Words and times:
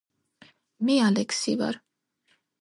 მე 0.87 0.95
ალექსი 1.09 1.55
ვარ 1.61 1.79